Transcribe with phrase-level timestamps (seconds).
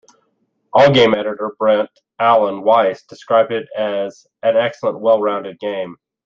[0.73, 5.95] Allgame editor Brett Alan Weiss described it as "an excellent, well-rounded game".